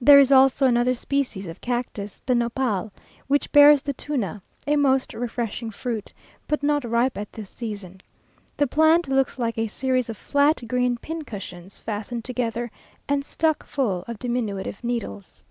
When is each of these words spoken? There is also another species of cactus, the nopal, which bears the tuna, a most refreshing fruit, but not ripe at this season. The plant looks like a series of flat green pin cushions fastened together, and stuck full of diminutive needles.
There 0.00 0.18
is 0.18 0.32
also 0.32 0.66
another 0.66 0.96
species 0.96 1.46
of 1.46 1.60
cactus, 1.60 2.20
the 2.26 2.34
nopal, 2.34 2.90
which 3.28 3.52
bears 3.52 3.80
the 3.80 3.92
tuna, 3.92 4.42
a 4.66 4.74
most 4.74 5.14
refreshing 5.14 5.70
fruit, 5.70 6.12
but 6.48 6.64
not 6.64 6.82
ripe 6.82 7.16
at 7.16 7.32
this 7.32 7.48
season. 7.48 8.00
The 8.56 8.66
plant 8.66 9.06
looks 9.06 9.38
like 9.38 9.56
a 9.56 9.68
series 9.68 10.10
of 10.10 10.16
flat 10.16 10.66
green 10.66 10.96
pin 10.96 11.22
cushions 11.22 11.78
fastened 11.78 12.24
together, 12.24 12.72
and 13.08 13.24
stuck 13.24 13.64
full 13.64 14.02
of 14.08 14.18
diminutive 14.18 14.82
needles. 14.82 15.44